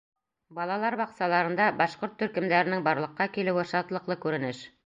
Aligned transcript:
Балалар 0.59 0.97
баҡсаларында 1.01 1.67
башҡорт 1.83 2.17
төркөмдәренең 2.23 2.83
барлыҡҡа 2.91 3.31
килеүе 3.37 3.71
шатлыҡлы 3.75 4.23
күренеш. 4.27 4.69